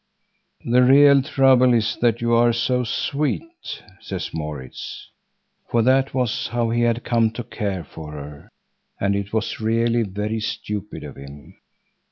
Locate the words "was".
6.11-6.47, 9.31-9.61